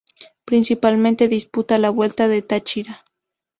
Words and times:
Principalmente 0.45 1.27
disputa 1.27 1.77
la 1.77 1.91
Vuelta 1.91 2.23
al 2.23 2.43
Táchira. 2.43 3.05